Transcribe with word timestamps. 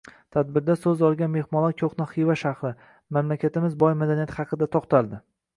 Tadbirda 0.35 0.75
soʻz 0.85 1.03
olgan 1.09 1.29
mehmonlar 1.33 1.75
koʻhna 1.83 2.07
Xiva 2.13 2.37
shahri, 2.45 2.73
mamlakatimiz 3.19 3.79
boy 3.85 3.97
madaniyati 4.03 4.39
haqida 4.43 4.71
toʻxtaldi. 4.79 5.23